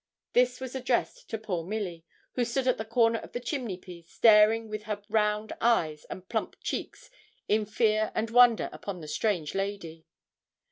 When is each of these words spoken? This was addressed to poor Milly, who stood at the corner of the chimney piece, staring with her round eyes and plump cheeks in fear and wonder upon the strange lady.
This 0.33 0.59
was 0.59 0.73
addressed 0.73 1.29
to 1.29 1.37
poor 1.37 1.63
Milly, 1.63 2.03
who 2.31 2.43
stood 2.43 2.65
at 2.67 2.79
the 2.79 2.85
corner 2.85 3.19
of 3.19 3.33
the 3.33 3.39
chimney 3.39 3.77
piece, 3.77 4.09
staring 4.09 4.67
with 4.67 4.85
her 4.85 5.03
round 5.09 5.53
eyes 5.61 6.05
and 6.05 6.27
plump 6.27 6.55
cheeks 6.59 7.11
in 7.47 7.67
fear 7.67 8.11
and 8.15 8.31
wonder 8.31 8.67
upon 8.73 9.01
the 9.01 9.07
strange 9.07 9.53
lady. 9.53 10.07